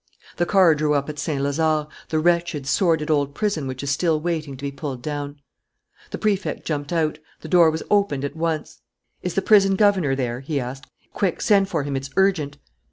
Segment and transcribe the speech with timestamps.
[0.37, 4.19] The car drew up at Saint Lazare, the wretched, sordid old prison which is still
[4.19, 5.39] waiting to be pulled down.
[6.09, 7.19] The Prefect jumped out.
[7.41, 8.81] The door was opened at once.
[9.21, 10.87] "Is the prison governor there?" he asked.
[11.13, 11.39] "Quick!
[11.39, 12.57] send for him, it's urgent."